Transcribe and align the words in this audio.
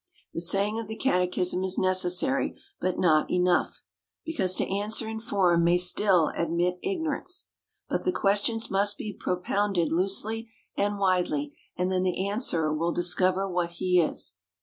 The 0.33 0.41
saying 0.41 0.79
of 0.79 0.87
the 0.87 0.95
catechism 0.95 1.63
is 1.63 1.77
necessary, 1.77 2.59
but 2.79 2.97
not 2.97 3.29
enough: 3.29 3.81
because 4.25 4.55
to 4.55 4.67
answer 4.67 5.07
in 5.07 5.19
form 5.19 5.63
may 5.63 5.77
still 5.77 6.31
admit 6.35 6.79
ignorance. 6.81 7.49
But 7.87 8.03
the 8.03 8.11
questions 8.11 8.71
must 8.71 8.97
be 8.97 9.13
propounded 9.13 9.91
loosely 9.91 10.49
and 10.75 10.97
widely, 10.97 11.55
and 11.77 11.91
then 11.91 12.01
the 12.01 12.27
answerer 12.27 12.73
will 12.73 12.91
discover 12.91 13.47
what 13.47 13.73
he 13.73 13.99
is. 14.01 14.37